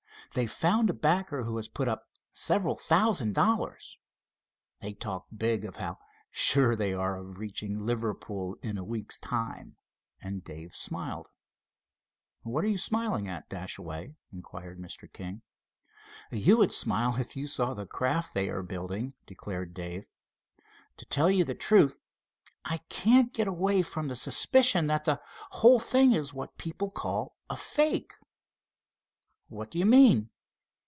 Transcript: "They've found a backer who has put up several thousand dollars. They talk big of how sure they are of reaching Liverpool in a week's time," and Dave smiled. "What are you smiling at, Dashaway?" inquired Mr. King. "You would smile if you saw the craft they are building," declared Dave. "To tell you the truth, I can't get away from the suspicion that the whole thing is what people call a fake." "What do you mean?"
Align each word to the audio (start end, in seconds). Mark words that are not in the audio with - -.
"They've 0.33 0.49
found 0.49 0.89
a 0.89 0.93
backer 0.93 1.43
who 1.43 1.57
has 1.57 1.67
put 1.67 1.89
up 1.89 2.07
several 2.31 2.77
thousand 2.77 3.33
dollars. 3.35 3.97
They 4.79 4.93
talk 4.93 5.25
big 5.35 5.65
of 5.65 5.75
how 5.75 5.99
sure 6.31 6.73
they 6.73 6.93
are 6.93 7.17
of 7.17 7.37
reaching 7.37 7.77
Liverpool 7.77 8.55
in 8.63 8.77
a 8.77 8.83
week's 8.85 9.19
time," 9.19 9.75
and 10.21 10.41
Dave 10.41 10.73
smiled. 10.73 11.27
"What 12.43 12.63
are 12.63 12.69
you 12.69 12.77
smiling 12.77 13.27
at, 13.27 13.49
Dashaway?" 13.49 14.15
inquired 14.31 14.79
Mr. 14.79 15.11
King. 15.11 15.41
"You 16.31 16.55
would 16.59 16.71
smile 16.71 17.17
if 17.17 17.35
you 17.35 17.45
saw 17.45 17.73
the 17.73 17.85
craft 17.85 18.33
they 18.33 18.47
are 18.47 18.63
building," 18.63 19.15
declared 19.27 19.73
Dave. 19.73 20.07
"To 20.95 21.05
tell 21.05 21.29
you 21.29 21.43
the 21.43 21.55
truth, 21.55 21.99
I 22.63 22.77
can't 22.87 23.33
get 23.33 23.49
away 23.49 23.81
from 23.81 24.07
the 24.07 24.15
suspicion 24.15 24.87
that 24.87 25.03
the 25.03 25.19
whole 25.49 25.81
thing 25.81 26.13
is 26.13 26.33
what 26.33 26.57
people 26.57 26.89
call 26.89 27.35
a 27.49 27.57
fake." 27.57 28.13
"What 29.53 29.69
do 29.69 29.77
you 29.77 29.85
mean?" 29.85 30.29